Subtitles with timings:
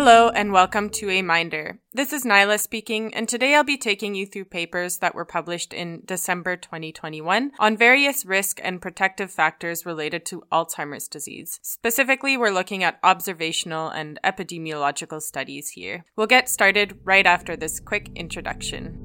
[0.00, 1.80] Hello and welcome to A Minder.
[1.92, 5.74] This is Nyla speaking, and today I'll be taking you through papers that were published
[5.74, 11.58] in December 2021 on various risk and protective factors related to Alzheimer's disease.
[11.62, 16.04] Specifically, we're looking at observational and epidemiological studies here.
[16.14, 18.96] We'll get started right after this quick introduction.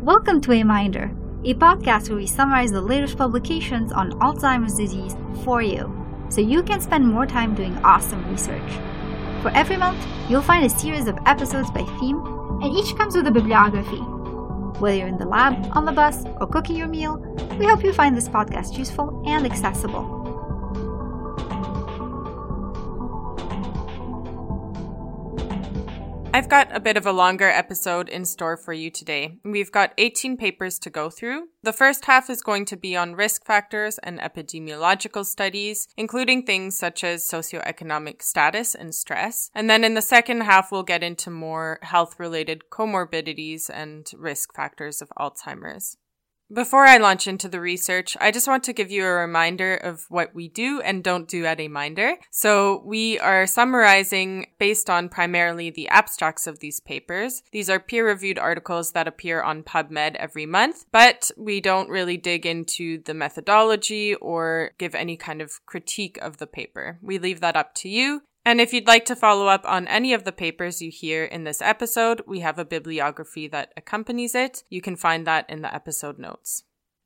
[0.00, 1.10] Welcome to A Minder,
[1.44, 6.01] a podcast where we summarize the latest publications on Alzheimer's disease for you
[6.32, 8.72] so you can spend more time doing awesome research.
[9.42, 12.16] For every month, you'll find a series of episodes by theme,
[12.62, 14.00] and each comes with a bibliography.
[14.80, 17.18] Whether you're in the lab, on the bus, or cooking your meal,
[17.58, 20.21] we hope you find this podcast useful and accessible.
[26.34, 29.36] I've got a bit of a longer episode in store for you today.
[29.44, 31.48] We've got 18 papers to go through.
[31.62, 36.78] The first half is going to be on risk factors and epidemiological studies, including things
[36.78, 39.50] such as socioeconomic status and stress.
[39.54, 44.54] And then in the second half, we'll get into more health related comorbidities and risk
[44.54, 45.98] factors of Alzheimer's.
[46.52, 50.04] Before I launch into the research, I just want to give you a reminder of
[50.10, 52.16] what we do and don't do at A Minder.
[52.30, 57.42] So we are summarizing based on primarily the abstracts of these papers.
[57.52, 62.44] These are peer-reviewed articles that appear on PubMed every month, but we don't really dig
[62.44, 66.98] into the methodology or give any kind of critique of the paper.
[67.00, 68.24] We leave that up to you.
[68.44, 71.44] And if you'd like to follow up on any of the papers you hear in
[71.44, 74.64] this episode, we have a bibliography that accompanies it.
[74.68, 76.64] You can find that in the episode notes.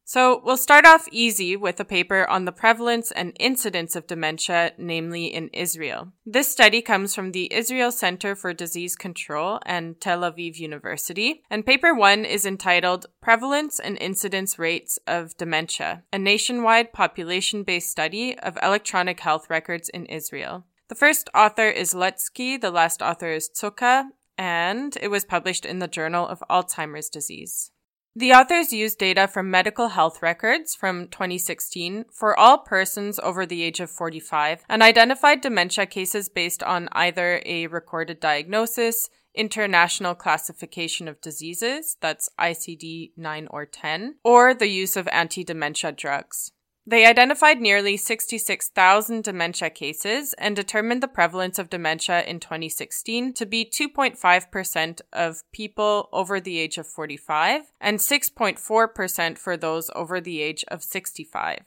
[0.08, 4.70] So we'll start off easy with a paper on the prevalence and incidence of dementia,
[4.78, 6.12] namely in Israel.
[6.24, 11.66] This study comes from the Israel Center for Disease Control and Tel Aviv University, and
[11.66, 18.56] paper one is entitled Prevalence and Incidence Rates of Dementia, a nationwide population-based study of
[18.62, 20.66] electronic health records in Israel.
[20.88, 24.04] The first author is Lutski, the last author is Zucker,
[24.38, 27.72] and it was published in the Journal of Alzheimer's Disease.
[28.14, 33.62] The authors used data from medical health records from 2016 for all persons over the
[33.62, 41.08] age of 45 and identified dementia cases based on either a recorded diagnosis, International Classification
[41.08, 46.52] of Diseases, that's ICD 9 or 10, or the use of anti dementia drugs.
[46.88, 53.44] They identified nearly 66,000 dementia cases and determined the prevalence of dementia in 2016 to
[53.44, 60.40] be 2.5% of people over the age of 45 and 6.4% for those over the
[60.40, 61.64] age of 65.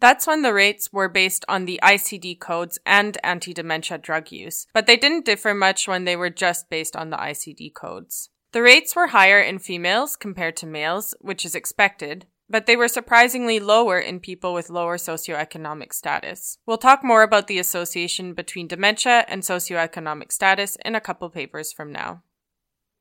[0.00, 4.66] That's when the rates were based on the ICD codes and anti dementia drug use,
[4.74, 8.30] but they didn't differ much when they were just based on the ICD codes.
[8.50, 12.88] The rates were higher in females compared to males, which is expected, but they were
[12.88, 16.58] surprisingly lower in people with lower socioeconomic status.
[16.66, 21.72] We'll talk more about the association between dementia and socioeconomic status in a couple papers
[21.72, 22.22] from now.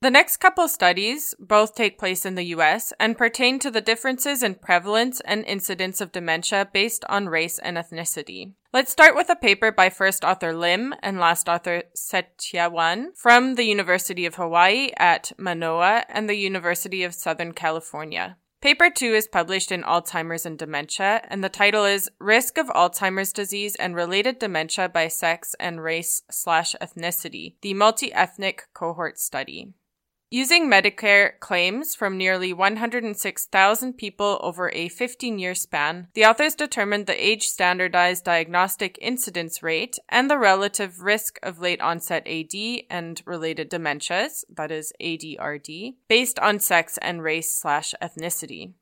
[0.01, 4.43] The next couple studies both take place in the US and pertain to the differences
[4.43, 8.53] in prevalence and incidence of dementia based on race and ethnicity.
[8.73, 13.63] Let's start with a paper by first author Lim and last author Setiawan from the
[13.63, 18.37] University of Hawaii at Manoa and the University of Southern California.
[18.65, 23.31] Paper 2 is published in Alzheimer's and Dementia, and the title is Risk of Alzheimer's
[23.31, 29.75] Disease and Related Dementia by Sex and Race slash Ethnicity, the Multi-Ethnic Cohort Study.
[30.31, 37.05] Using Medicare claims from nearly 106,000 people over a 15 year span, the authors determined
[37.05, 42.55] the age standardized diagnostic incidence rate and the relative risk of late onset AD
[42.89, 48.73] and related dementias, that is ADRD, based on sex and race slash ethnicity.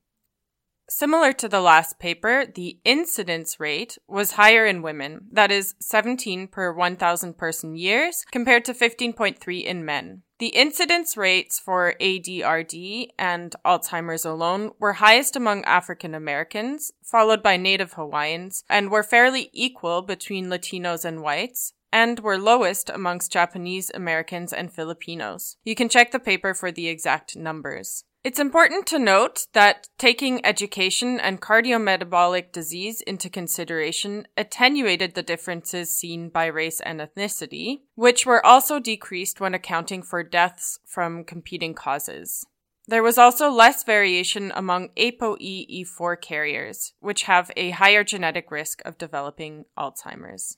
[0.90, 6.48] Similar to the last paper, the incidence rate was higher in women, that is 17
[6.48, 10.24] per 1,000 person years, compared to 15.3 in men.
[10.40, 17.56] The incidence rates for ADRD and Alzheimer's alone were highest among African Americans, followed by
[17.56, 23.90] Native Hawaiians, and were fairly equal between Latinos and whites, and were lowest amongst Japanese
[23.94, 25.56] Americans and Filipinos.
[25.64, 28.04] You can check the paper for the exact numbers.
[28.24, 35.98] It's important to note that taking education and cardiometabolic disease into consideration attenuated the differences
[35.98, 41.74] seen by race and ethnicity, which were also decreased when accounting for deaths from competing
[41.74, 42.46] causes.
[42.88, 48.82] There was also less variation among ApoE E4 carriers, which have a higher genetic risk
[48.86, 50.58] of developing Alzheimer's.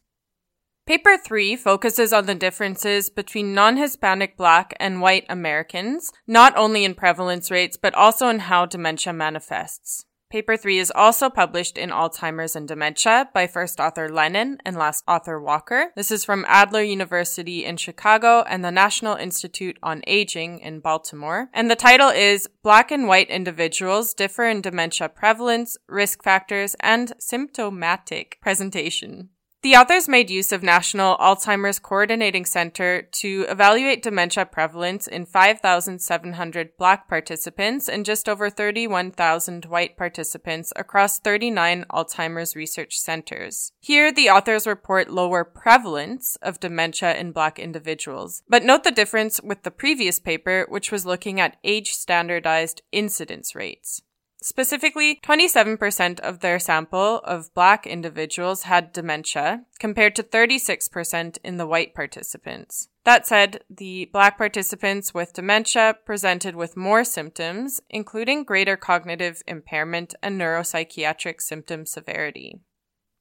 [0.87, 6.93] Paper 3 focuses on the differences between non-Hispanic black and white Americans, not only in
[6.93, 10.05] prevalence rates, but also in how dementia manifests.
[10.29, 15.03] Paper 3 is also published in Alzheimer's and Dementia by first author Lennon and last
[15.07, 15.91] author Walker.
[15.95, 21.49] This is from Adler University in Chicago and the National Institute on Aging in Baltimore.
[21.51, 27.13] And the title is Black and White Individuals Differ in Dementia Prevalence, Risk Factors, and
[27.17, 29.29] Symptomatic Presentation.
[29.65, 36.77] The authors made use of National Alzheimer's Coordinating Center to evaluate dementia prevalence in 5,700
[36.77, 43.71] black participants and just over 31,000 white participants across 39 Alzheimer's research centers.
[43.79, 48.43] Here, the authors report lower prevalence of dementia in black individuals.
[48.47, 53.55] But note the difference with the previous paper, which was looking at age standardized incidence
[53.55, 54.03] rates.
[54.45, 61.65] Specifically, 27% of their sample of black individuals had dementia, compared to 36% in the
[61.65, 62.89] white participants.
[63.05, 70.13] That said, the black participants with dementia presented with more symptoms, including greater cognitive impairment
[70.21, 72.59] and neuropsychiatric symptom severity.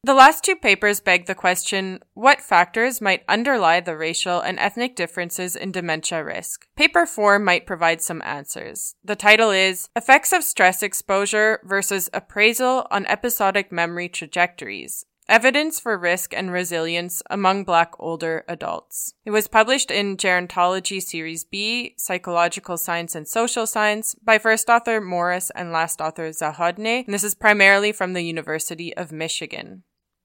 [0.05, 4.97] The last two papers beg the question what factors might underlie the racial and ethnic
[4.97, 6.67] differences in dementia risk?
[6.77, 8.97] Paper 4 might provide some answers.
[9.03, 15.07] The title is Effects of Stress Exposure versus Appraisal on Episodic Memory Trajectories.
[15.27, 19.15] Evidence for Risk and Resilience Among Black Older Adults.
[19.25, 25.01] It was published in Gerontology Series B, Psychological Science and Social Science, by first author
[25.01, 29.83] Morris and last author Zahodne, and this is primarily from the University of Michigan.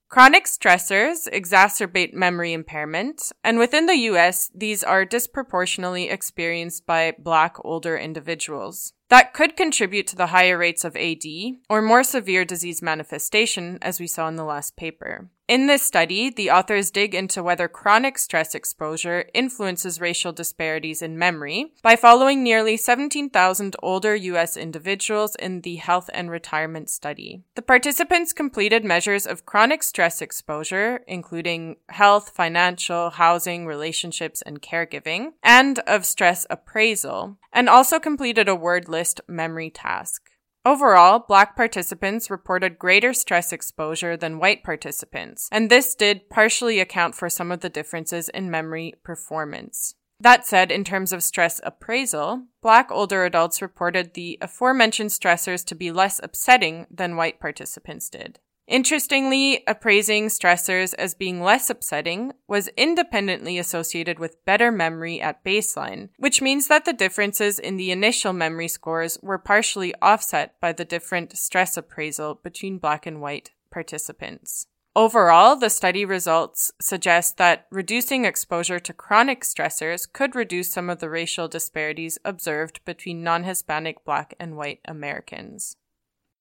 [0.10, 7.58] Chronic stressors exacerbate memory impairment, and within the US, these are disproportionately experienced by Black
[7.64, 8.94] older individuals.
[9.10, 11.26] That could contribute to the higher rates of AD
[11.68, 15.30] or more severe disease manifestation, as we saw in the last paper.
[15.50, 21.18] In this study, the authors dig into whether chronic stress exposure influences racial disparities in
[21.18, 24.56] memory by following nearly 17,000 older U.S.
[24.56, 27.42] individuals in the Health and Retirement Study.
[27.56, 35.32] The participants completed measures of chronic stress exposure, including health, financial, housing, relationships, and caregiving,
[35.42, 40.24] and of stress appraisal, and also completed a word list memory task.
[40.66, 47.16] Overall, black participants reported greater stress exposure than white participants, and this did partially account
[47.16, 49.96] for some of the differences in memory performance.
[50.20, 55.76] That said, in terms of stress appraisal, black older adults reported the aforementioned stressors to
[55.76, 58.40] be less upsetting than white participants did.
[58.70, 66.10] Interestingly, appraising stressors as being less upsetting was independently associated with better memory at baseline,
[66.20, 70.86] which means that the differences in the initial memory scores were partially offset by the
[70.86, 74.68] different stress appraisal between black and white participants.
[74.96, 81.00] Overall, the study results suggest that reducing exposure to chronic stressors could reduce some of
[81.00, 85.76] the racial disparities observed between non Hispanic black and white Americans.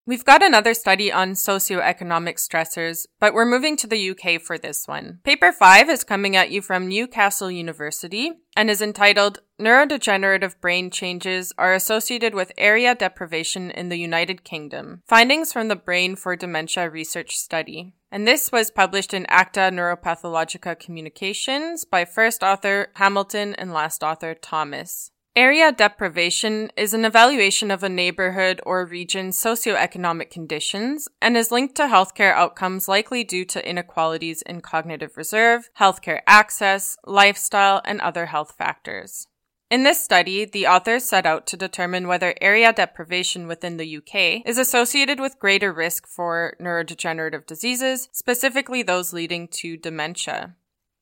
[0.08, 4.88] We've got another study on socioeconomic stressors, but we're moving to the UK for this
[4.88, 5.18] one.
[5.22, 11.52] Paper 5 is coming at you from Newcastle University and is entitled Neurodegenerative Brain Changes
[11.58, 16.88] Are Associated with Area Deprivation in the United Kingdom Findings from the Brain for Dementia
[16.88, 17.92] Research Study.
[18.10, 24.32] And this was published in Acta Neuropathologica Communications by first author Hamilton and last author
[24.32, 25.10] Thomas.
[25.38, 31.76] Area deprivation is an evaluation of a neighborhood or region's socioeconomic conditions and is linked
[31.76, 38.26] to healthcare outcomes likely due to inequalities in cognitive reserve, healthcare access, lifestyle, and other
[38.26, 39.28] health factors.
[39.70, 44.44] In this study, the authors set out to determine whether area deprivation within the UK
[44.44, 50.56] is associated with greater risk for neurodegenerative diseases, specifically those leading to dementia.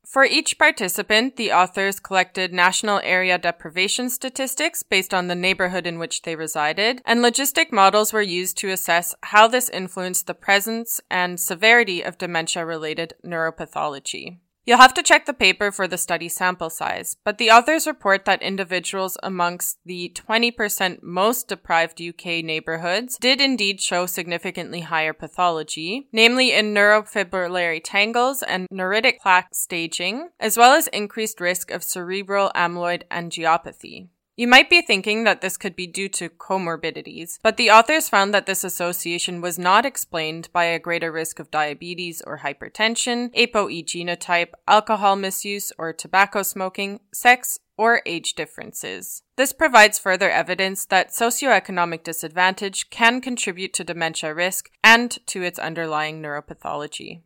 [0.07, 5.99] For each participant, the authors collected national area deprivation statistics based on the neighborhood in
[5.99, 11.01] which they resided, and logistic models were used to assess how this influenced the presence
[11.11, 14.39] and severity of dementia related neuropathology.
[14.67, 18.25] You'll have to check the paper for the study sample size, but the authors report
[18.25, 26.09] that individuals amongst the 20% most deprived UK neighborhoods did indeed show significantly higher pathology,
[26.13, 32.51] namely in neurofibrillary tangles and neuritic plaque staging, as well as increased risk of cerebral
[32.57, 34.09] amyloid angiopathy.
[34.39, 38.35] You might be thinking that this could be due to comorbidities, but the authors found
[38.35, 43.83] that this association was not explained by a greater risk of diabetes or hypertension, ApoE
[43.87, 49.23] genotype, alcohol misuse or tobacco smoking, sex, or age differences.
[49.37, 55.59] This provides further evidence that socioeconomic disadvantage can contribute to dementia risk and to its
[55.59, 57.23] underlying neuropathology.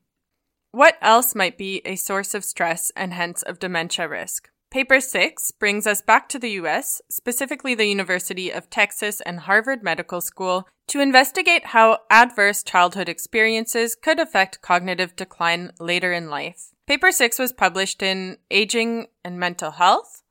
[0.70, 4.50] What else might be a source of stress and hence of dementia risk?
[4.70, 9.82] Paper 6 brings us back to the US, specifically the University of Texas and Harvard
[9.82, 16.68] Medical School, to investigate how adverse childhood experiences could affect cognitive decline later in life.
[16.86, 20.22] Paper 6 was published in Aging and Mental Health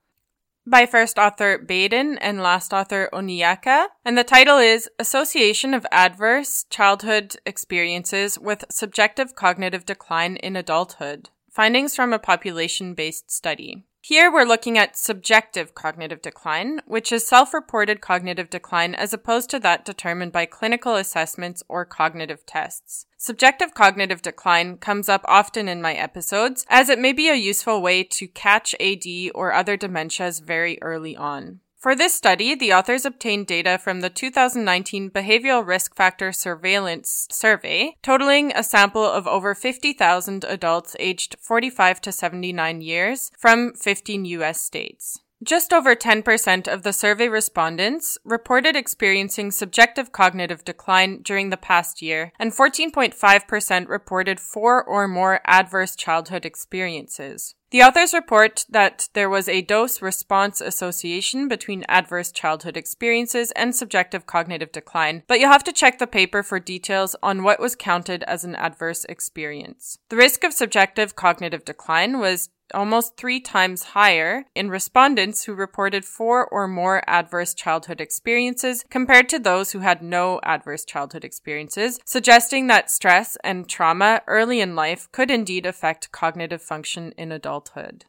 [0.66, 6.64] by first author Baden and last author Onyeka, and the title is Association of Adverse
[6.70, 11.30] Childhood Experiences with Subjective Cognitive Decline in Adulthood.
[11.52, 13.84] Findings from a population based study.
[14.02, 19.60] Here we're looking at subjective cognitive decline, which is self-reported cognitive decline as opposed to
[19.60, 23.08] that determined by clinical assessments or cognitive tests.
[23.18, 27.82] Subjective cognitive decline comes up often in my episodes as it may be a useful
[27.82, 31.60] way to catch AD or other dementias very early on.
[31.80, 37.96] For this study, the authors obtained data from the 2019 Behavioral Risk Factor Surveillance Survey,
[38.04, 44.60] totaling a sample of over 50,000 adults aged 45 to 79 years from 15 US
[44.60, 45.22] states.
[45.42, 52.02] Just over 10% of the survey respondents reported experiencing subjective cognitive decline during the past
[52.02, 57.56] year, and 14.5% reported four or more adverse childhood experiences.
[57.72, 63.76] The authors report that there was a dose response association between adverse childhood experiences and
[63.76, 67.76] subjective cognitive decline, but you'll have to check the paper for details on what was
[67.76, 70.00] counted as an adverse experience.
[70.10, 76.06] The risk of subjective cognitive decline was almost three times higher in respondents who reported
[76.06, 82.00] four or more adverse childhood experiences compared to those who had no adverse childhood experiences,
[82.06, 88.06] suggesting that stress and trauma early in life could indeed affect cognitive function in adulthood.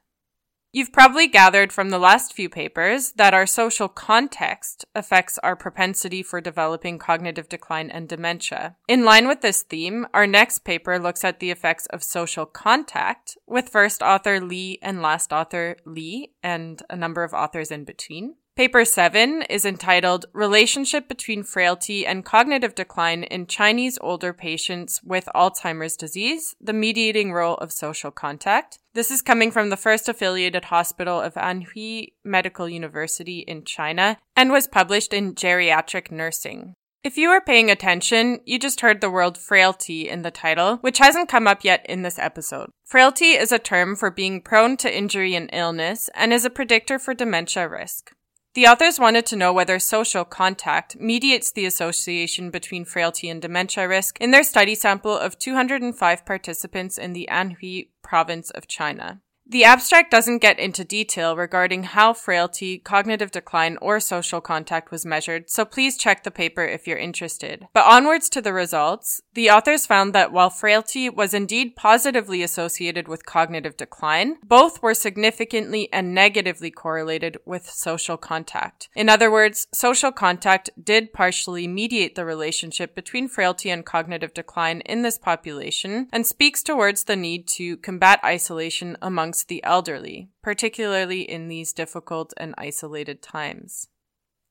[0.72, 6.22] You've probably gathered from the last few papers that our social context affects our propensity
[6.22, 8.76] for developing cognitive decline and dementia.
[8.86, 13.36] In line with this theme, our next paper looks at the effects of social contact
[13.48, 18.36] with first author Lee and last author Lee and a number of authors in between.
[18.60, 25.30] Paper 7 is entitled Relationship Between Frailty and Cognitive Decline in Chinese Older Patients with
[25.34, 28.78] Alzheimer's Disease, the Mediating Role of Social Contact.
[28.92, 34.52] This is coming from the first affiliated hospital of Anhui Medical University in China and
[34.52, 36.74] was published in Geriatric Nursing.
[37.02, 40.98] If you were paying attention, you just heard the word frailty in the title, which
[40.98, 42.68] hasn't come up yet in this episode.
[42.84, 46.98] Frailty is a term for being prone to injury and illness and is a predictor
[46.98, 48.12] for dementia risk.
[48.54, 53.86] The authors wanted to know whether social contact mediates the association between frailty and dementia
[53.86, 59.20] risk in their study sample of 205 participants in the Anhui province of China.
[59.50, 65.04] The abstract doesn't get into detail regarding how frailty, cognitive decline, or social contact was
[65.04, 67.66] measured, so please check the paper if you're interested.
[67.72, 73.08] But onwards to the results, the authors found that while frailty was indeed positively associated
[73.08, 78.88] with cognitive decline, both were significantly and negatively correlated with social contact.
[78.94, 84.80] In other words, social contact did partially mediate the relationship between frailty and cognitive decline
[84.82, 90.28] in this population and speaks towards the need to combat isolation amongst amongst the elderly,
[90.42, 93.88] particularly in these difficult and isolated times.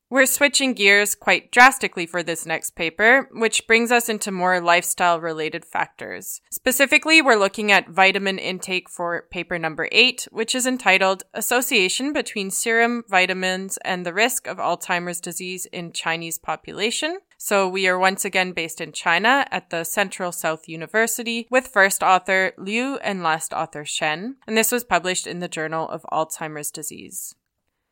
[0.09, 5.21] We're switching gears quite drastically for this next paper, which brings us into more lifestyle
[5.21, 6.41] related factors.
[6.49, 12.49] Specifically, we're looking at vitamin intake for paper number eight, which is entitled Association Between
[12.49, 17.19] Serum Vitamins and the Risk of Alzheimer's Disease in Chinese Population.
[17.41, 22.03] So we are once again based in China at the Central South University with first
[22.03, 26.69] author Liu and last author Shen, and this was published in the Journal of Alzheimer's
[26.69, 27.35] Disease.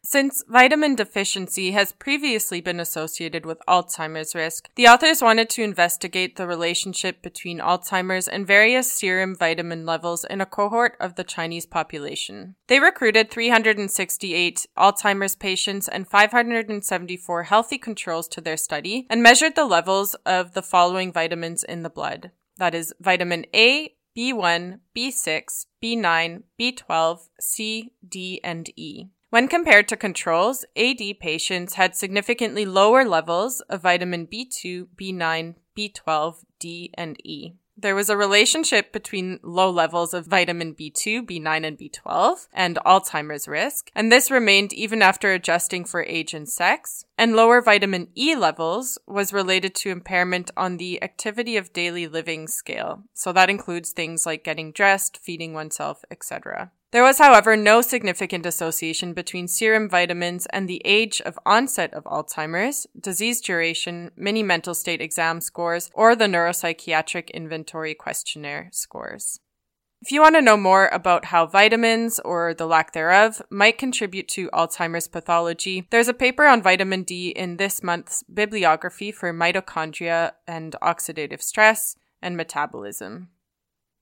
[0.09, 6.37] Since vitamin deficiency has previously been associated with Alzheimer's risk, the authors wanted to investigate
[6.37, 11.65] the relationship between Alzheimer's and various serum vitamin levels in a cohort of the Chinese
[11.65, 12.55] population.
[12.67, 19.65] They recruited 368 Alzheimer's patients and 574 healthy controls to their study and measured the
[19.65, 22.31] levels of the following vitamins in the blood.
[22.55, 29.09] That is vitamin A, B1, B6, B9, B12, C, D, and E.
[29.29, 36.45] When compared to controls, AD patients had significantly lower levels of vitamin B2, B9, B12,
[36.59, 37.53] D, and E.
[37.79, 43.47] There was a relationship between low levels of vitamin B2, B9, and B12 and Alzheimer's
[43.47, 47.05] risk, and this remained even after adjusting for age and sex.
[47.19, 52.47] And lower vitamin E levels was related to impairment on the activity of daily living
[52.47, 53.03] scale.
[53.13, 56.71] So that includes things like getting dressed, feeding oneself, etc.
[56.97, 62.05] There was, however, no significant association between serum vitamins and the age of onset of
[62.05, 69.39] Alzheimer's, disease duration, mini mental state exam scores, or the neuropsychiatric inventory questionnaire scores.
[70.01, 74.27] If you want to know more about how vitamins, or the lack thereof, might contribute
[74.29, 80.31] to Alzheimer's pathology, there's a paper on vitamin D in this month's bibliography for mitochondria
[80.47, 83.29] and oxidative stress and metabolism.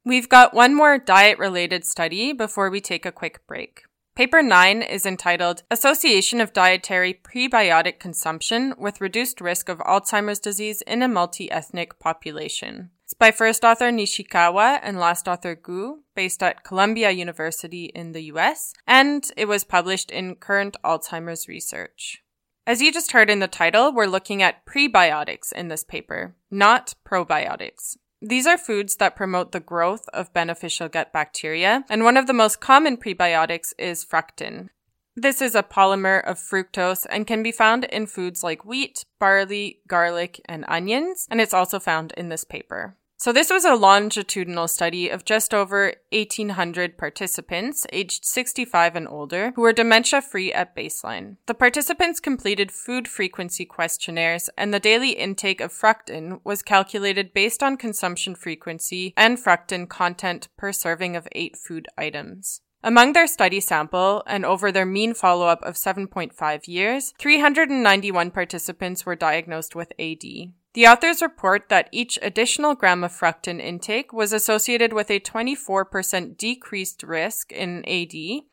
[0.07, 3.85] We've got one more diet related study before we take a quick break.
[4.15, 10.83] Paper 9 is entitled Association of Dietary Prebiotic Consumption with Reduced Risk of Alzheimer's Disease
[10.83, 12.91] in a Multi Ethnic Population.
[13.03, 18.25] It's by first author Nishikawa and last author Gu, based at Columbia University in the
[18.25, 22.21] US, and it was published in Current Alzheimer's Research.
[22.67, 26.93] As you just heard in the title, we're looking at prebiotics in this paper, not
[27.03, 27.97] probiotics.
[28.27, 32.33] These are foods that promote the growth of beneficial gut bacteria, and one of the
[32.33, 34.69] most common prebiotics is fructan.
[35.15, 39.81] This is a polymer of fructose and can be found in foods like wheat, barley,
[39.87, 42.97] garlic, and onions, and it's also found in this paper.
[43.17, 49.53] So, this was a longitudinal study of just over 1,800 participants aged 65 and older
[49.55, 51.37] who were dementia free at baseline.
[51.45, 57.63] The participants completed food frequency questionnaires, and the daily intake of fructan was calculated based
[57.63, 62.61] on consumption frequency and fructan content per serving of eight food items.
[62.83, 69.05] Among their study sample and over their mean follow up of 7.5 years, 391 participants
[69.05, 70.53] were diagnosed with AD.
[70.75, 76.37] The authors report that each additional gram of fructan intake was associated with a 24%
[76.37, 78.43] decreased risk in AD,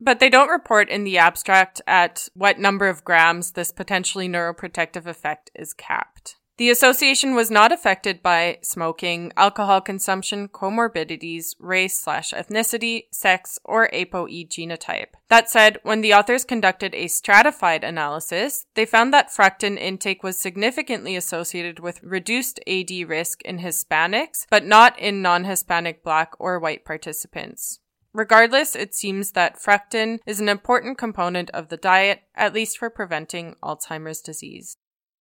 [0.00, 5.06] but they don't report in the abstract at what number of grams this potentially neuroprotective
[5.06, 6.36] effect is capped.
[6.60, 13.88] The association was not affected by smoking, alcohol consumption, comorbidities, race slash ethnicity, sex, or
[13.94, 15.14] ApoE genotype.
[15.30, 20.38] That said, when the authors conducted a stratified analysis, they found that fructan intake was
[20.38, 26.84] significantly associated with reduced AD risk in Hispanics, but not in non-Hispanic black or white
[26.84, 27.80] participants.
[28.12, 32.90] Regardless, it seems that fructan is an important component of the diet, at least for
[32.90, 34.76] preventing Alzheimer's disease.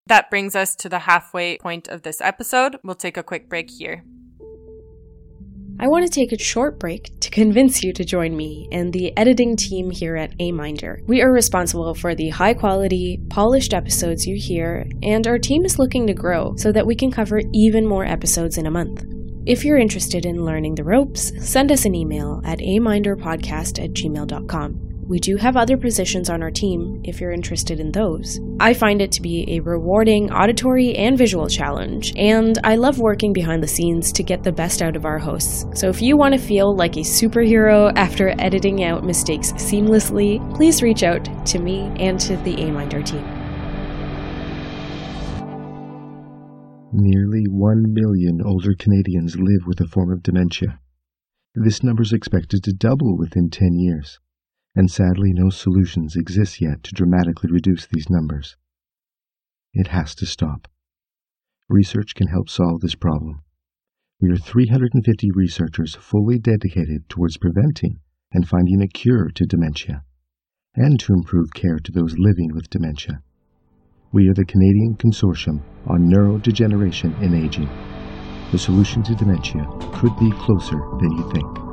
[0.09, 2.77] That brings us to the halfway point of this episode.
[2.83, 4.03] We'll take a quick break here.
[5.79, 9.15] I want to take a short break to convince you to join me and the
[9.15, 11.05] editing team here at Aminder.
[11.07, 15.77] We are responsible for the high quality, polished episodes you hear, and our team is
[15.77, 19.05] looking to grow so that we can cover even more episodes in a month.
[19.45, 24.88] If you're interested in learning the ropes, send us an email at aminderpodcast at gmail.com.
[25.09, 28.39] We do have other positions on our team if you're interested in those.
[28.59, 33.33] I find it to be a rewarding auditory and visual challenge, and I love working
[33.33, 35.65] behind the scenes to get the best out of our hosts.
[35.73, 40.83] So if you want to feel like a superhero after editing out mistakes seamlessly, please
[40.83, 43.25] reach out to me and to the Aminder team.
[46.93, 50.79] Nearly 1 million older Canadians live with a form of dementia.
[51.55, 54.19] This number is expected to double within 10 years
[54.75, 58.55] and sadly no solutions exist yet to dramatically reduce these numbers.
[59.73, 60.67] It has to stop.
[61.67, 63.41] Research can help solve this problem.
[64.21, 67.99] We are 350 researchers fully dedicated towards preventing
[68.31, 70.03] and finding a cure to dementia,
[70.75, 73.21] and to improve care to those living with dementia.
[74.11, 77.69] We are the Canadian Consortium on Neurodegeneration in Aging.
[78.51, 81.68] The solution to dementia could be closer than you think.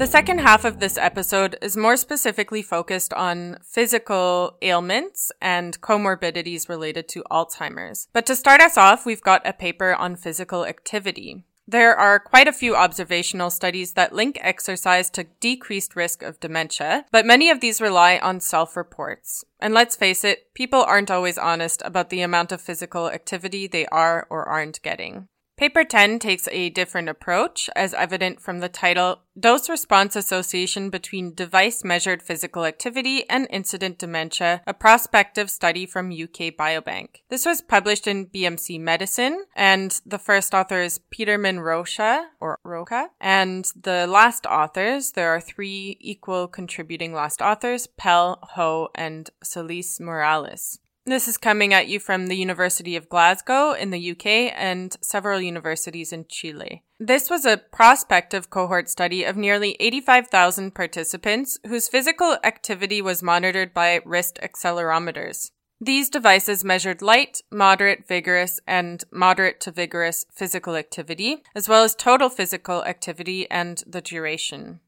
[0.00, 6.70] The second half of this episode is more specifically focused on physical ailments and comorbidities
[6.70, 8.08] related to Alzheimer's.
[8.14, 11.44] But to start us off, we've got a paper on physical activity.
[11.68, 17.04] There are quite a few observational studies that link exercise to decreased risk of dementia,
[17.12, 19.44] but many of these rely on self reports.
[19.60, 23.84] And let's face it, people aren't always honest about the amount of physical activity they
[23.88, 25.28] are or aren't getting.
[25.60, 31.34] Paper 10 takes a different approach, as evident from the title Dose Response Association Between
[31.34, 37.16] Device Measured Physical Activity and Incident Dementia, a prospective study from UK Biobank.
[37.28, 43.10] This was published in BMC Medicine, and the first author is Petermann Rocha, or Roca,
[43.20, 50.00] and the last authors, there are three equal contributing last authors, Pell, Ho, and Celis
[50.00, 50.78] Morales.
[51.10, 55.40] This is coming at you from the University of Glasgow in the UK and several
[55.40, 56.84] universities in Chile.
[57.00, 63.74] This was a prospective cohort study of nearly 85,000 participants whose physical activity was monitored
[63.74, 65.50] by wrist accelerometers.
[65.80, 71.96] These devices measured light, moderate, vigorous, and moderate to vigorous physical activity, as well as
[71.96, 74.78] total physical activity and the duration.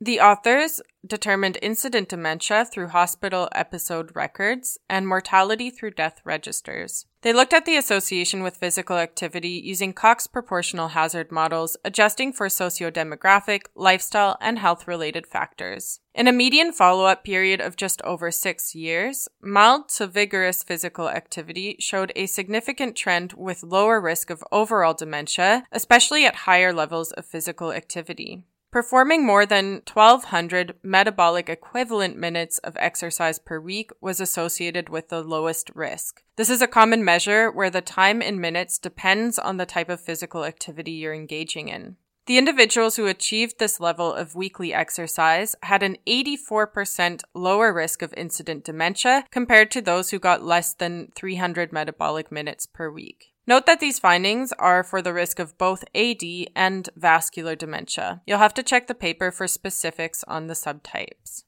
[0.00, 7.06] The authors determined incident dementia through hospital episode records and mortality through death registers.
[7.22, 12.48] They looked at the association with physical activity using Cox proportional hazard models, adjusting for
[12.48, 16.00] sociodemographic, lifestyle, and health related factors.
[16.14, 21.08] In a median follow up period of just over six years, mild to vigorous physical
[21.08, 27.10] activity showed a significant trend with lower risk of overall dementia, especially at higher levels
[27.12, 28.44] of physical activity.
[28.74, 35.22] Performing more than 1200 metabolic equivalent minutes of exercise per week was associated with the
[35.22, 36.24] lowest risk.
[36.34, 40.00] This is a common measure where the time in minutes depends on the type of
[40.00, 41.98] physical activity you're engaging in.
[42.26, 48.12] The individuals who achieved this level of weekly exercise had an 84% lower risk of
[48.16, 53.33] incident dementia compared to those who got less than 300 metabolic minutes per week.
[53.46, 56.22] Note that these findings are for the risk of both AD
[56.56, 58.22] and vascular dementia.
[58.26, 61.44] You'll have to check the paper for specifics on the subtypes.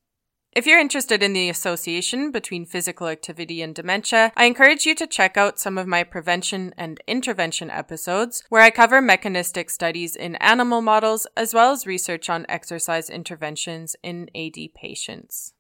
[0.53, 5.07] If you're interested in the association between physical activity and dementia, I encourage you to
[5.07, 10.37] check out some of my prevention and intervention episodes where I cover mechanistic studies in
[10.37, 15.53] animal models as well as research on exercise interventions in AD patients.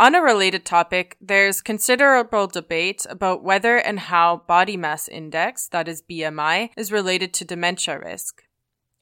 [0.00, 5.86] On a related topic, there's considerable debate about whether and how body mass index, that
[5.86, 8.42] is BMI, is related to dementia risk.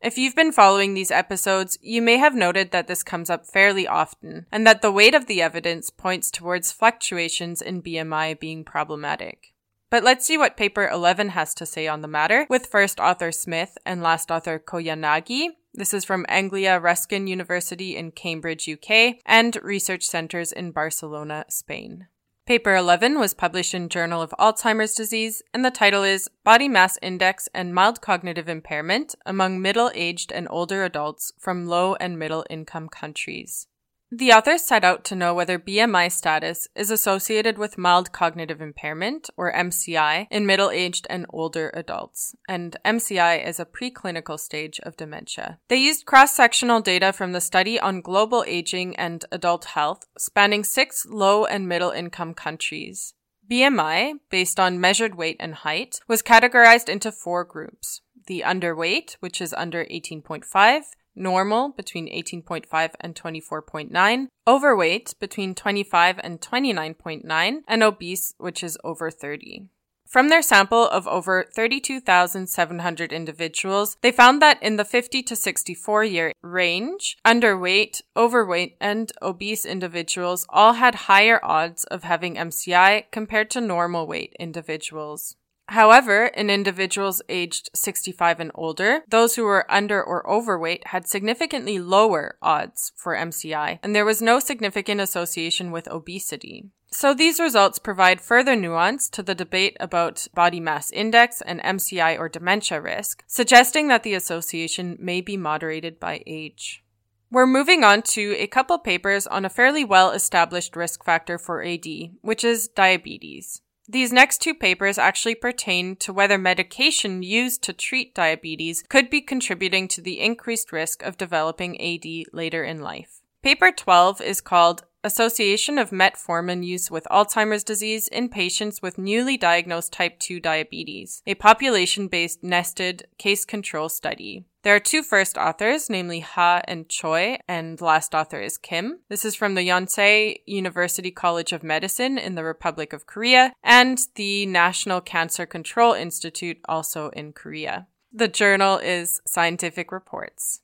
[0.03, 3.87] If you've been following these episodes, you may have noted that this comes up fairly
[3.87, 9.53] often, and that the weight of the evidence points towards fluctuations in BMI being problematic.
[9.90, 13.33] But let's see what paper 11 has to say on the matter, with first author
[13.33, 19.57] Smith and last author Koyanagi, this is from Anglia Ruskin University in Cambridge, UK, and
[19.62, 22.07] research centers in Barcelona, Spain.
[22.46, 26.98] Paper 11 was published in Journal of Alzheimer's Disease, and the title is Body Mass
[27.03, 32.44] Index and Mild Cognitive Impairment Among Middle Aged and Older Adults from Low and Middle
[32.50, 33.68] Income Countries.
[34.12, 39.31] The authors set out to know whether BMI status is associated with mild cognitive impairment,
[39.37, 44.96] or MCI, in middle aged and older adults, and MCI is a preclinical stage of
[44.96, 45.61] dementia.
[45.68, 50.64] They used cross sectional data from the study on global aging and adult health, spanning
[50.64, 53.14] six low and middle income countries.
[53.49, 59.40] BMI, based on measured weight and height, was categorized into four groups the underweight, which
[59.40, 60.83] is under 18.5,
[61.14, 69.11] normal between 18.5 and 24.9, overweight between 25 and 29.9, and obese, which is over
[69.11, 69.68] 30.
[70.11, 76.03] From their sample of over 32,700 individuals, they found that in the 50 to 64
[76.03, 83.51] year range, underweight, overweight, and obese individuals all had higher odds of having MCI compared
[83.51, 85.37] to normal weight individuals.
[85.70, 91.78] However, in individuals aged 65 and older, those who were under or overweight had significantly
[91.78, 96.70] lower odds for MCI, and there was no significant association with obesity.
[96.90, 102.18] So these results provide further nuance to the debate about body mass index and MCI
[102.18, 106.83] or dementia risk, suggesting that the association may be moderated by age.
[107.30, 111.62] We're moving on to a couple papers on a fairly well established risk factor for
[111.62, 111.87] AD,
[112.22, 113.62] which is diabetes.
[113.92, 119.20] These next two papers actually pertain to whether medication used to treat diabetes could be
[119.20, 123.20] contributing to the increased risk of developing AD later in life.
[123.42, 129.37] Paper 12 is called Association of Metformin Use with Alzheimer's Disease in Patients with Newly
[129.37, 134.44] Diagnosed Type 2 Diabetes, a population based nested case control study.
[134.62, 139.01] There are two first authors, namely Ha and Choi, and last author is Kim.
[139.09, 143.99] This is from the Yonsei University College of Medicine in the Republic of Korea and
[144.16, 147.87] the National Cancer Control Institute, also in Korea.
[148.12, 150.61] The journal is Scientific Reports.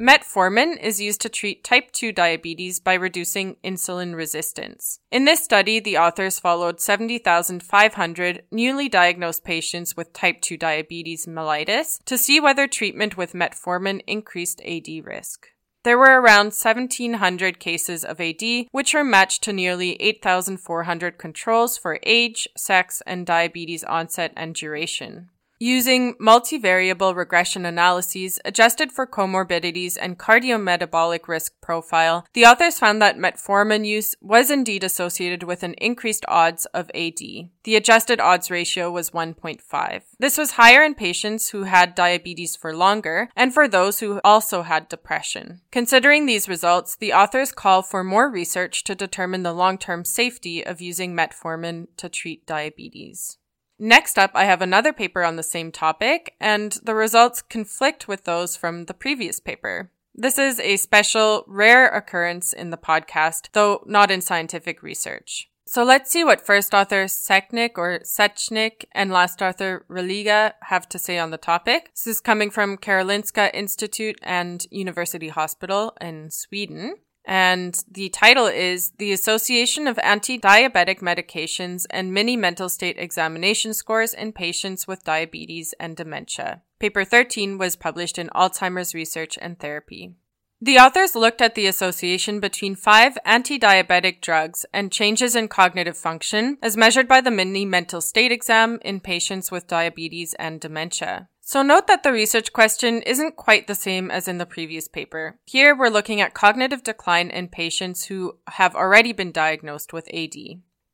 [0.00, 4.98] Metformin is used to treat type 2 diabetes by reducing insulin resistance.
[5.10, 12.02] In this study, the authors followed 70,500 newly diagnosed patients with type 2 diabetes mellitus
[12.06, 15.48] to see whether treatment with metformin increased AD risk.
[15.82, 21.98] There were around 1,700 cases of AD, which were matched to nearly 8,400 controls for
[22.04, 25.28] age, sex, and diabetes onset and duration.
[25.62, 33.18] Using multivariable regression analyses adjusted for comorbidities and cardiometabolic risk profile, the authors found that
[33.18, 37.18] metformin use was indeed associated with an increased odds of AD.
[37.18, 40.02] The adjusted odds ratio was 1.5.
[40.18, 44.62] This was higher in patients who had diabetes for longer and for those who also
[44.62, 45.60] had depression.
[45.70, 50.80] Considering these results, the authors call for more research to determine the long-term safety of
[50.80, 53.36] using metformin to treat diabetes.
[53.82, 58.24] Next up, I have another paper on the same topic, and the results conflict with
[58.24, 59.90] those from the previous paper.
[60.14, 65.48] This is a special, rare occurrence in the podcast, though not in scientific research.
[65.64, 70.98] So let's see what first author Seknik or Sechnik and last author Religa have to
[70.98, 71.90] say on the topic.
[71.94, 76.96] This is coming from Karolinska Institute and University Hospital in Sweden.
[77.24, 84.14] And the title is The Association of Anti-Diabetic Medications and Mini Mental State Examination Scores
[84.14, 86.62] in Patients with Diabetes and Dementia.
[86.78, 90.14] Paper 13 was published in Alzheimer's Research and Therapy.
[90.62, 96.58] The authors looked at the association between five anti-diabetic drugs and changes in cognitive function
[96.62, 101.28] as measured by the mini mental state exam in patients with diabetes and dementia.
[101.50, 105.40] So note that the research question isn't quite the same as in the previous paper.
[105.44, 110.36] Here we're looking at cognitive decline in patients who have already been diagnosed with AD.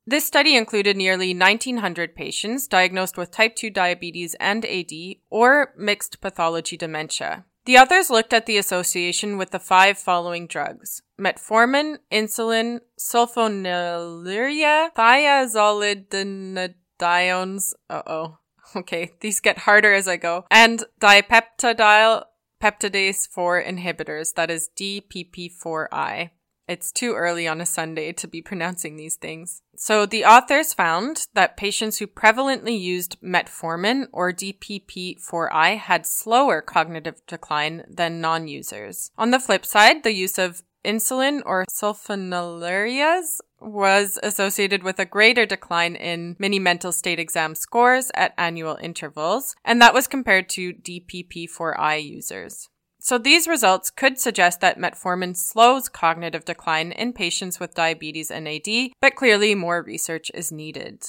[0.07, 4.93] This study included nearly 1900 patients diagnosed with type 2 diabetes and AD
[5.29, 7.45] or mixed pathology dementia.
[7.67, 17.75] The authors looked at the association with the five following drugs metformin, insulin, sulfonylurea, thiazolidinediones.
[17.91, 18.39] Uh oh.
[18.77, 20.45] Okay, these get harder as I go.
[20.51, 22.25] And dipeptidyl
[22.63, 26.31] peptidase 4 inhibitors, that is DPP4I.
[26.69, 29.63] It's too early on a Sunday to be pronouncing these things.
[29.77, 37.25] So the authors found that patients who prevalently used metformin or DPP4I had slower cognitive
[37.29, 39.13] decline than non-users.
[39.17, 45.45] On the flip side, the use of insulin or sulfonylureas was associated with a greater
[45.45, 50.73] decline in mini mental state exam scores at annual intervals, and that was compared to
[50.73, 52.69] DPP4I users.
[53.01, 58.49] So these results could suggest that metformin slows cognitive decline in patients with diabetes and
[58.49, 61.05] AD, but clearly more research is needed.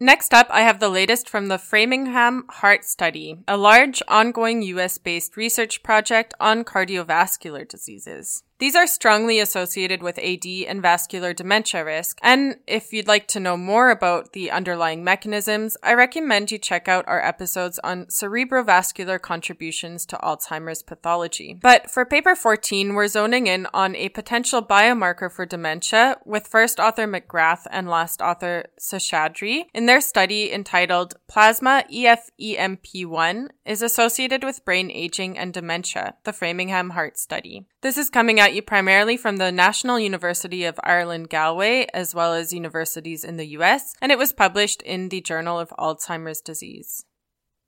[0.00, 4.98] Next up, I have the latest from the Framingham Heart Study, a large ongoing US
[4.98, 8.42] based research project on cardiovascular diseases.
[8.62, 12.20] These are strongly associated with AD and vascular dementia risk.
[12.22, 16.86] And if you'd like to know more about the underlying mechanisms, I recommend you check
[16.86, 21.58] out our episodes on cerebrovascular contributions to Alzheimer's pathology.
[21.60, 26.78] But for paper 14, we're zoning in on a potential biomarker for dementia with first
[26.78, 34.64] author McGrath and last author Seshadri in their study entitled Plasma EFEMP1 is associated with
[34.64, 37.66] brain aging and dementia, the Framingham Heart Study.
[37.80, 42.32] This is coming at you primarily from the National University of Ireland Galway, as well
[42.34, 47.04] as universities in the US, and it was published in the Journal of Alzheimer's Disease.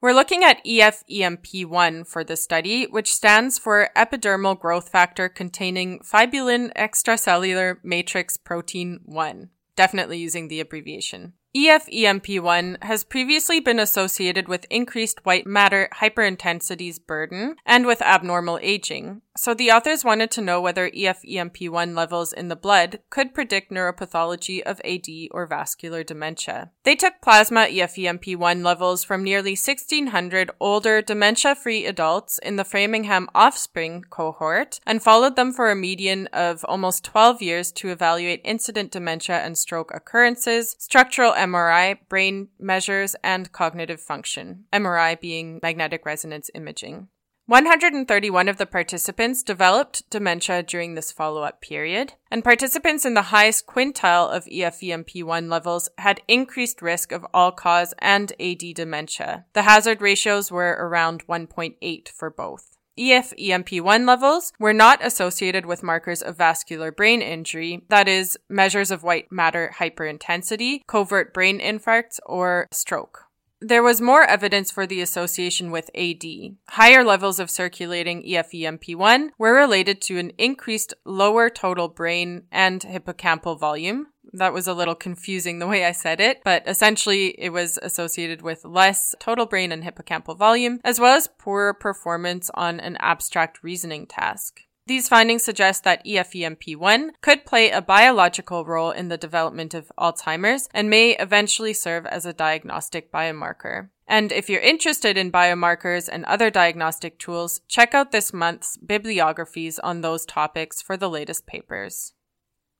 [0.00, 6.74] We're looking at EFEMP1 for this study, which stands for epidermal growth factor containing fibulin
[6.74, 9.48] extracellular matrix protein 1.
[9.76, 11.32] Definitely using the abbreviation.
[11.56, 19.22] EFEMP1 has previously been associated with increased white matter hyperintensities burden and with abnormal aging,
[19.36, 24.62] so the authors wanted to know whether EFEMP1 levels in the blood could predict neuropathology
[24.62, 26.70] of AD or vascular dementia.
[26.84, 34.04] They took plasma EFEMP1 levels from nearly 1600 older dementia-free adults in the Framingham offspring
[34.08, 39.38] cohort and followed them for a median of almost 12 years to evaluate incident dementia
[39.38, 44.64] and stroke occurrences, structural MRI, brain measures, and cognitive function.
[44.72, 47.08] MRI being magnetic resonance imaging.
[47.46, 53.66] 131 of the participants developed dementia during this follow-up period, and participants in the highest
[53.66, 59.44] quintile of EFEMP1 levels had increased risk of all-cause and AD dementia.
[59.52, 62.73] The hazard ratios were around 1.8 for both.
[62.98, 69.02] EFEMP1 levels were not associated with markers of vascular brain injury, that is, measures of
[69.02, 73.24] white matter hyperintensity, covert brain infarcts, or stroke.
[73.60, 76.24] There was more evidence for the association with AD.
[76.68, 83.58] Higher levels of circulating EFEMP1 were related to an increased lower total brain and hippocampal
[83.58, 84.08] volume.
[84.34, 88.42] That was a little confusing the way I said it, but essentially it was associated
[88.42, 93.62] with less total brain and hippocampal volume, as well as poorer performance on an abstract
[93.62, 94.62] reasoning task.
[94.86, 100.68] These findings suggest that EFEMP1 could play a biological role in the development of Alzheimer's
[100.74, 103.90] and may eventually serve as a diagnostic biomarker.
[104.06, 109.78] And if you're interested in biomarkers and other diagnostic tools, check out this month's bibliographies
[109.78, 112.12] on those topics for the latest papers.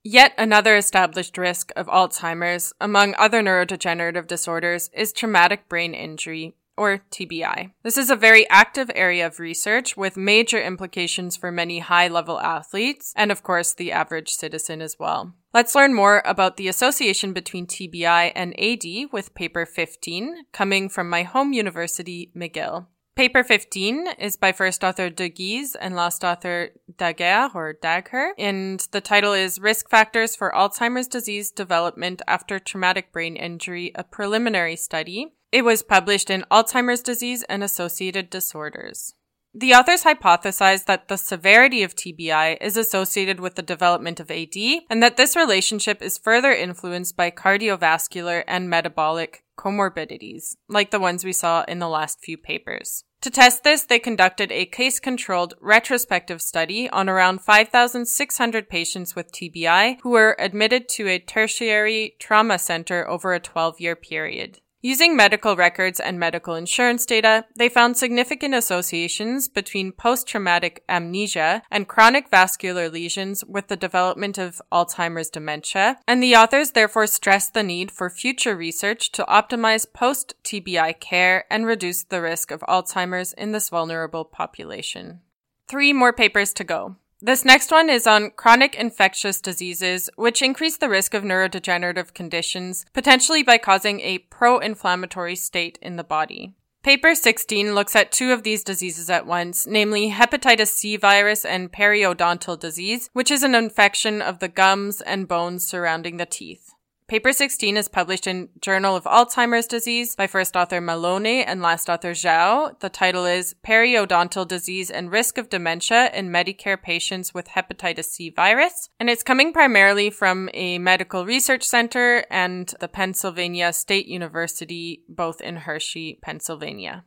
[0.07, 7.03] Yet another established risk of Alzheimer's, among other neurodegenerative disorders, is traumatic brain injury, or
[7.11, 7.71] TBI.
[7.83, 12.39] This is a very active area of research with major implications for many high level
[12.39, 15.33] athletes and, of course, the average citizen as well.
[15.55, 21.09] Let's learn more about the association between TBI and AD with paper 15 coming from
[21.09, 22.87] my home university, McGill.
[23.17, 28.81] Paper 15 is by first author De Guise and last author Daguerre or Dagher, and
[28.91, 34.75] the title is Risk Factors for Alzheimer's Disease Development After Traumatic Brain Injury, a Preliminary
[34.75, 35.33] Study.
[35.53, 39.15] It was published in Alzheimer's Disease and Associated Disorders.
[39.57, 44.57] The authors hypothesized that the severity of TBI is associated with the development of AD,
[44.91, 51.25] and that this relationship is further influenced by cardiovascular and metabolic comorbidities, like the ones
[51.25, 53.05] we saw in the last few papers.
[53.21, 59.33] To test this, they conducted a case controlled retrospective study on around 5,600 patients with
[59.33, 64.61] TBI who were admitted to a tertiary trauma center over a 12 year period.
[64.87, 71.63] Using medical records and medical insurance data, they found significant associations between post traumatic amnesia
[71.71, 77.55] and chronic vascular lesions with the development of Alzheimer's dementia, and the authors therefore stressed
[77.55, 82.61] the need for future research to optimize post TBI care and reduce the risk of
[82.69, 85.21] Alzheimer's in this vulnerable population.
[85.67, 86.97] Three more papers to go.
[87.25, 92.85] This next one is on chronic infectious diseases, which increase the risk of neurodegenerative conditions,
[92.93, 96.53] potentially by causing a pro inflammatory state in the body.
[96.83, 101.73] Paper 16 looks at two of these diseases at once, namely hepatitis C virus and
[101.73, 106.75] periodontal disease, which is an infection of the gums and bones surrounding the teeth.
[107.07, 111.91] Paper 16 is published in Journal of Alzheimer's Disease by first author Malone and last
[111.91, 112.81] author Zhao.
[112.81, 118.31] The title is Periodontal Disease and Risk of Dementia in Medicare Patients with Hepatitis C
[118.31, 118.89] Virus.
[118.99, 125.43] And it's coming primarily from a medical research center and the Pennsylvania State University, both
[125.43, 127.05] in Hershey, Pennsylvania.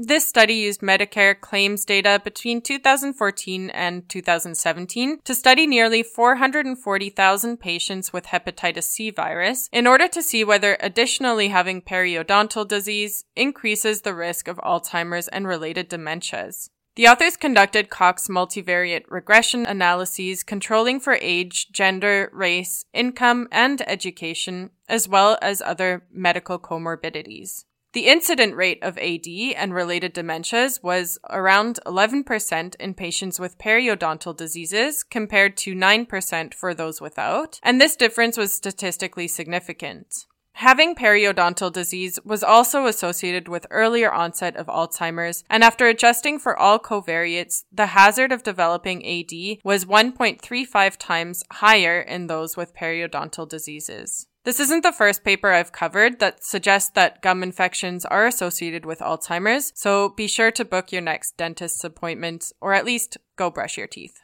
[0.00, 8.12] This study used Medicare claims data between 2014 and 2017 to study nearly 440,000 patients
[8.12, 14.14] with hepatitis C virus in order to see whether additionally having periodontal disease increases the
[14.14, 16.70] risk of Alzheimer's and related dementias.
[16.94, 24.70] The authors conducted Cox multivariate regression analyses controlling for age, gender, race, income, and education,
[24.88, 27.64] as well as other medical comorbidities.
[27.98, 34.36] The incident rate of AD and related dementias was around 11% in patients with periodontal
[34.36, 40.26] diseases compared to 9% for those without, and this difference was statistically significant.
[40.52, 46.56] Having periodontal disease was also associated with earlier onset of Alzheimer's, and after adjusting for
[46.56, 53.48] all covariates, the hazard of developing AD was 1.35 times higher in those with periodontal
[53.48, 54.28] diseases.
[54.48, 59.00] This isn't the first paper I've covered that suggests that gum infections are associated with
[59.00, 63.76] Alzheimer's, so be sure to book your next dentist's appointment or at least go brush
[63.76, 64.20] your teeth.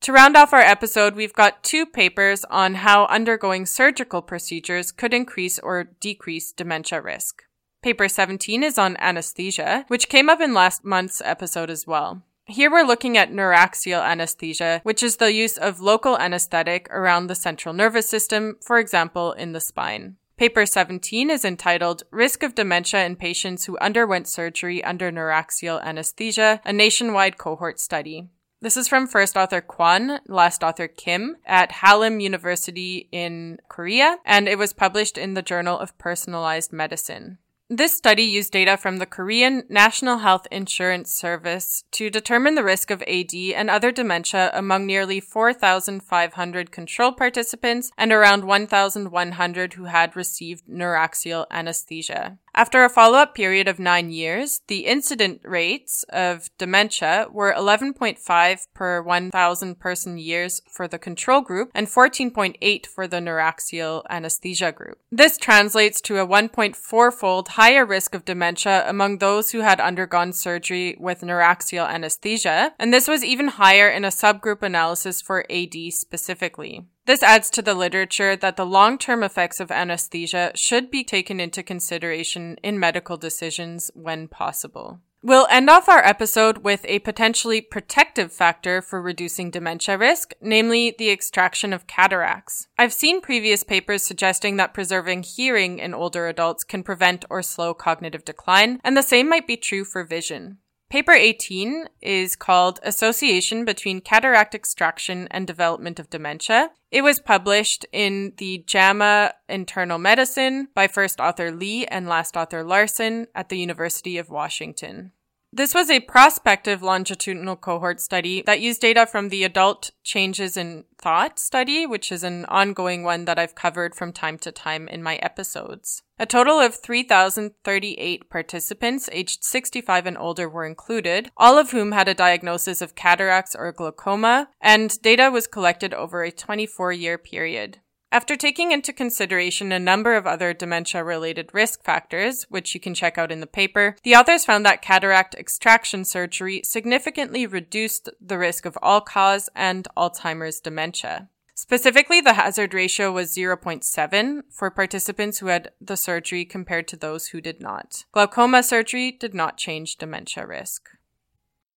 [0.00, 5.12] To round off our episode, we've got two papers on how undergoing surgical procedures could
[5.12, 7.42] increase or decrease dementia risk.
[7.82, 12.22] Paper 17 is on anesthesia, which came up in last month's episode as well.
[12.50, 17.36] Here we're looking at neuraxial anesthesia, which is the use of local anesthetic around the
[17.36, 20.16] central nervous system, for example, in the spine.
[20.36, 26.60] Paper 17 is entitled Risk of Dementia in Patients Who Underwent Surgery Under Neuraxial Anesthesia,
[26.64, 28.30] a nationwide cohort study.
[28.60, 34.48] This is from first author Kwon, last author Kim at Hallym University in Korea, and
[34.48, 37.38] it was published in the Journal of Personalized Medicine.
[37.72, 42.90] This study used data from the Korean National Health Insurance Service to determine the risk
[42.90, 50.16] of AD and other dementia among nearly 4,500 control participants and around 1,100 who had
[50.16, 52.38] received neuraxial anesthesia.
[52.54, 58.66] After a follow up period of nine years, the incident rates of dementia were 11.5
[58.74, 64.98] per 1,000 person years for the control group and 14.8 for the neuraxial anesthesia group.
[65.12, 70.32] This translates to a 1.4 fold higher risk of dementia among those who had undergone
[70.32, 75.74] surgery with neuraxial anesthesia, and this was even higher in a subgroup analysis for AD
[75.90, 76.86] specifically.
[77.06, 81.40] This adds to the literature that the long term effects of anesthesia should be taken
[81.40, 85.00] into consideration in medical decisions when possible.
[85.22, 90.94] We'll end off our episode with a potentially protective factor for reducing dementia risk, namely
[90.98, 92.68] the extraction of cataracts.
[92.78, 97.74] I've seen previous papers suggesting that preserving hearing in older adults can prevent or slow
[97.74, 100.56] cognitive decline, and the same might be true for vision.
[100.90, 106.72] Paper 18 is called Association Between Cataract Extraction and Development of Dementia.
[106.90, 112.64] It was published in the JAMA Internal Medicine by first author Lee and last author
[112.64, 115.12] Larson at the University of Washington.
[115.52, 120.84] This was a prospective longitudinal cohort study that used data from the Adult Changes in
[120.96, 125.02] Thought study, which is an ongoing one that I've covered from time to time in
[125.02, 126.04] my episodes.
[126.20, 132.06] A total of 3,038 participants aged 65 and older were included, all of whom had
[132.06, 137.80] a diagnosis of cataracts or glaucoma, and data was collected over a 24 year period.
[138.12, 142.92] After taking into consideration a number of other dementia related risk factors, which you can
[142.92, 148.36] check out in the paper, the authors found that cataract extraction surgery significantly reduced the
[148.36, 151.28] risk of all cause and Alzheimer's dementia.
[151.54, 157.28] Specifically, the hazard ratio was 0.7 for participants who had the surgery compared to those
[157.28, 158.06] who did not.
[158.10, 160.88] Glaucoma surgery did not change dementia risk.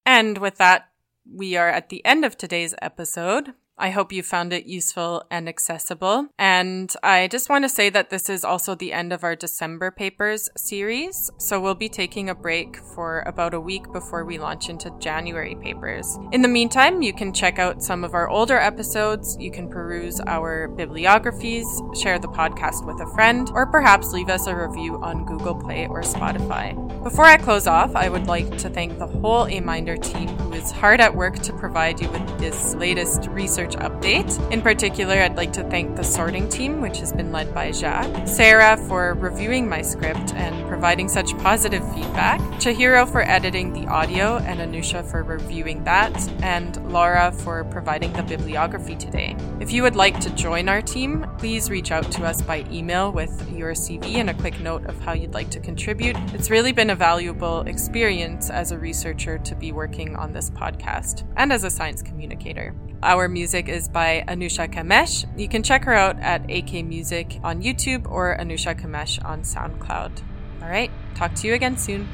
[0.04, 0.90] And with that,
[1.32, 3.54] we are at the end of today's episode.
[3.78, 6.28] I hope you found it useful and accessible.
[6.38, 9.90] And I just want to say that this is also the end of our December
[9.90, 11.32] papers series.
[11.40, 15.56] So we'll be taking a break for about a week before we launch into January
[15.56, 16.20] papers.
[16.32, 19.36] In the meantime, you can check out some of our older episodes.
[19.40, 21.66] You can peruse our bibliographies,
[22.00, 25.88] share the podcast with a friend, or perhaps leave us a review on Google Play
[25.88, 26.74] or Spotify.
[27.04, 30.72] Before I close off, I would like to thank the whole Aminder team who is
[30.72, 34.52] hard at work to provide you with this latest research update.
[34.52, 38.28] In particular, I'd like to thank the sorting team, which has been led by Jacques,
[38.28, 44.38] Sarah for reviewing my script and providing such positive feedback, Chihiro for editing the audio,
[44.38, 49.36] and Anusha for reviewing that, and Laura for providing the bibliography today.
[49.60, 53.12] If you would like to join our team, please reach out to us by email
[53.12, 56.16] with your CV and a quick note of how you'd like to contribute.
[56.34, 61.24] It's really been a valuable experience as a researcher to be working on this podcast
[61.38, 62.76] and as a science communicator.
[63.02, 65.28] Our music is by Anusha Kamesh.
[65.38, 70.24] You can check her out at AK Music on YouTube or Anusha Kamesh on SoundCloud.
[70.64, 72.10] All right, talk to you again soon.